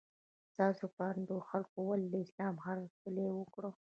ستاسو 0.51 0.85
په 0.95 1.03
اند 1.11 1.29
خلکو 1.49 1.77
ولې 1.89 2.07
له 2.13 2.17
اسلام 2.25 2.55
هرکلی 2.65 3.25
وکړ؟ 3.33 3.63